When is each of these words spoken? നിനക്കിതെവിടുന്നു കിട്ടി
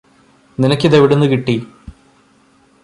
നിനക്കിതെവിടുന്നു 0.57 1.25
കിട്ടി 1.25 1.55